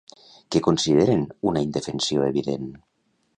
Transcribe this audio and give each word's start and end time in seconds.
Què 0.53 0.61
consideren 0.67 1.25
una 1.51 1.63
indefensió 1.67 2.25
evident? 2.31 2.67